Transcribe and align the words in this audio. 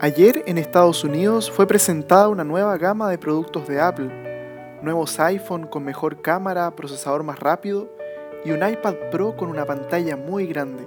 Ayer 0.00 0.42
en 0.46 0.58
Estados 0.58 1.04
Unidos 1.04 1.52
fue 1.52 1.68
presentada 1.68 2.28
una 2.28 2.42
nueva 2.42 2.76
gama 2.78 3.08
de 3.08 3.16
productos 3.16 3.68
de 3.68 3.80
Apple, 3.80 4.10
nuevos 4.82 5.20
iPhone 5.20 5.68
con 5.68 5.84
mejor 5.84 6.20
cámara, 6.20 6.74
procesador 6.74 7.22
más 7.22 7.38
rápido 7.38 7.88
y 8.44 8.50
un 8.50 8.68
iPad 8.68 8.94
Pro 9.12 9.36
con 9.36 9.50
una 9.50 9.64
pantalla 9.64 10.16
muy 10.16 10.48
grande. 10.48 10.84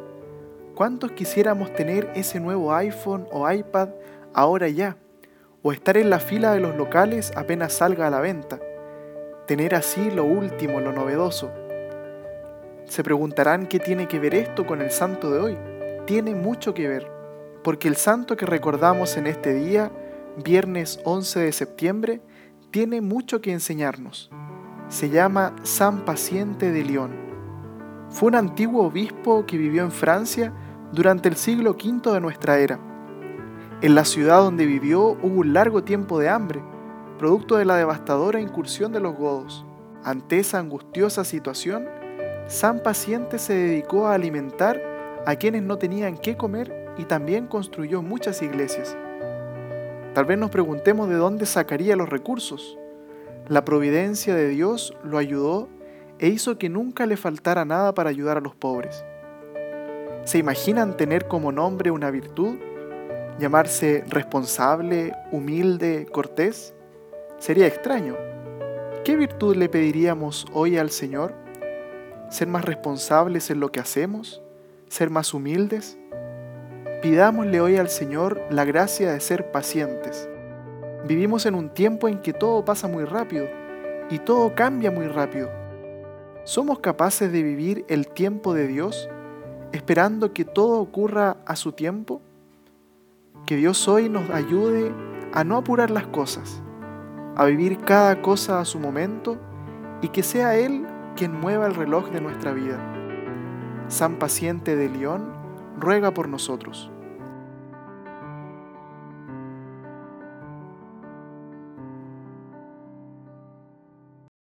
¿Cuántos 0.75 1.13
quisiéramos 1.13 1.73
tener 1.73 2.11
ese 2.15 2.41
nuevo 2.41 2.73
iPhone 2.73 3.25
o 3.31 3.49
iPad 3.49 3.89
ahora 4.33 4.67
ya? 4.67 4.97
O 5.63 5.71
estar 5.71 5.95
en 5.95 6.09
la 6.09 6.19
fila 6.19 6.51
de 6.51 6.59
los 6.59 6.75
locales 6.75 7.31
apenas 7.37 7.71
salga 7.71 8.07
a 8.07 8.11
la 8.11 8.19
venta. 8.19 8.59
Tener 9.47 9.73
así 9.73 10.11
lo 10.11 10.25
último, 10.25 10.81
lo 10.81 10.91
novedoso. 10.91 11.49
Se 12.83 13.05
preguntarán 13.05 13.67
qué 13.67 13.79
tiene 13.79 14.09
que 14.09 14.19
ver 14.19 14.35
esto 14.35 14.65
con 14.67 14.81
el 14.81 14.91
santo 14.91 15.31
de 15.31 15.39
hoy. 15.39 15.57
Tiene 16.05 16.35
mucho 16.35 16.73
que 16.73 16.89
ver 16.89 17.16
porque 17.63 17.87
el 17.87 17.95
santo 17.95 18.37
que 18.37 18.45
recordamos 18.45 19.17
en 19.17 19.27
este 19.27 19.53
día, 19.53 19.91
viernes 20.43 20.99
11 21.03 21.39
de 21.39 21.51
septiembre, 21.51 22.21
tiene 22.71 23.01
mucho 23.01 23.41
que 23.41 23.51
enseñarnos. 23.51 24.29
Se 24.89 25.09
llama 25.09 25.55
San 25.63 26.05
Paciente 26.05 26.71
de 26.71 26.83
León. 26.83 27.11
Fue 28.09 28.29
un 28.29 28.35
antiguo 28.35 28.85
obispo 28.85 29.45
que 29.45 29.57
vivió 29.57 29.83
en 29.83 29.91
Francia 29.91 30.53
durante 30.91 31.27
el 31.27 31.35
siglo 31.35 31.71
V 31.71 32.11
de 32.11 32.21
nuestra 32.21 32.59
era. 32.59 32.79
En 33.81 33.95
la 33.95 34.05
ciudad 34.05 34.39
donde 34.39 34.65
vivió 34.65 35.17
hubo 35.21 35.41
un 35.41 35.53
largo 35.53 35.83
tiempo 35.83 36.19
de 36.19 36.29
hambre, 36.29 36.63
producto 37.19 37.57
de 37.57 37.65
la 37.65 37.75
devastadora 37.75 38.39
incursión 38.39 38.91
de 38.91 38.99
los 38.99 39.15
godos. 39.15 39.65
Ante 40.03 40.39
esa 40.39 40.59
angustiosa 40.59 41.25
situación, 41.25 41.85
San 42.47 42.81
Paciente 42.81 43.39
se 43.39 43.53
dedicó 43.53 44.07
a 44.07 44.13
alimentar 44.13 44.81
a 45.25 45.35
quienes 45.35 45.63
no 45.63 45.77
tenían 45.77 46.17
qué 46.17 46.37
comer 46.37 46.86
y 46.97 47.05
también 47.05 47.47
construyó 47.47 48.01
muchas 48.01 48.41
iglesias. 48.41 48.95
Tal 50.13 50.25
vez 50.25 50.37
nos 50.37 50.49
preguntemos 50.49 51.09
de 51.09 51.15
dónde 51.15 51.45
sacaría 51.45 51.95
los 51.95 52.09
recursos. 52.09 52.77
La 53.47 53.63
providencia 53.63 54.35
de 54.35 54.49
Dios 54.49 54.93
lo 55.03 55.17
ayudó 55.17 55.69
e 56.19 56.27
hizo 56.27 56.57
que 56.57 56.69
nunca 56.69 57.05
le 57.05 57.17
faltara 57.17 57.65
nada 57.65 57.93
para 57.93 58.09
ayudar 58.09 58.37
a 58.37 58.41
los 58.41 58.55
pobres. 58.55 59.05
¿Se 60.25 60.37
imaginan 60.37 60.97
tener 60.97 61.27
como 61.27 61.51
nombre 61.51 61.91
una 61.91 62.11
virtud? 62.11 62.57
¿Llamarse 63.39 64.03
responsable, 64.09 65.13
humilde, 65.31 66.07
cortés? 66.11 66.73
Sería 67.37 67.67
extraño. 67.67 68.15
¿Qué 69.05 69.15
virtud 69.15 69.55
le 69.55 69.69
pediríamos 69.69 70.45
hoy 70.51 70.77
al 70.77 70.89
Señor? 70.89 71.33
¿Ser 72.29 72.47
más 72.47 72.65
responsables 72.65 73.49
en 73.51 73.59
lo 73.59 73.71
que 73.71 73.79
hacemos? 73.79 74.41
¿Ser 74.89 75.09
más 75.09 75.33
humildes? 75.33 75.97
Pidámosle 77.01 77.61
hoy 77.61 77.77
al 77.77 77.89
Señor 77.89 78.41
la 78.49 78.65
gracia 78.65 79.11
de 79.11 79.19
ser 79.19 79.51
pacientes. 79.51 80.27
Vivimos 81.07 81.45
en 81.45 81.53
un 81.53 81.69
tiempo 81.69 82.07
en 82.07 82.23
que 82.23 82.33
todo 82.33 82.65
pasa 82.65 82.87
muy 82.87 83.03
rápido 83.03 83.45
y 84.09 84.17
todo 84.17 84.55
cambia 84.55 84.89
muy 84.89 85.07
rápido. 85.07 85.47
¿Somos 86.43 86.79
capaces 86.79 87.31
de 87.31 87.43
vivir 87.43 87.85
el 87.87 88.07
tiempo 88.07 88.55
de 88.55 88.67
Dios 88.67 89.07
esperando 89.73 90.33
que 90.33 90.43
todo 90.43 90.81
ocurra 90.81 91.37
a 91.45 91.55
su 91.55 91.71
tiempo? 91.71 92.19
Que 93.45 93.57
Dios 93.57 93.87
hoy 93.87 94.09
nos 94.09 94.31
ayude 94.31 94.91
a 95.33 95.43
no 95.43 95.57
apurar 95.57 95.91
las 95.91 96.07
cosas, 96.07 96.63
a 97.35 97.45
vivir 97.45 97.77
cada 97.77 98.23
cosa 98.23 98.59
a 98.59 98.65
su 98.65 98.79
momento 98.79 99.37
y 100.01 100.07
que 100.07 100.23
sea 100.23 100.55
Él 100.55 100.87
quien 101.15 101.39
mueva 101.39 101.67
el 101.67 101.75
reloj 101.75 102.09
de 102.09 102.21
nuestra 102.21 102.53
vida. 102.53 102.79
San 103.87 104.17
Paciente 104.17 104.75
de 104.75 104.89
León, 104.89 105.37
ruega 105.77 106.13
por 106.13 106.27
nosotros. 106.27 106.89